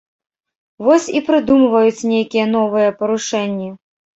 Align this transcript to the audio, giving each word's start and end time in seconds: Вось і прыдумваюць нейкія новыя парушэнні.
Вось 0.87 1.07
і 1.19 1.21
прыдумваюць 1.27 2.07
нейкія 2.15 2.45
новыя 2.57 2.89
парушэнні. 3.03 3.69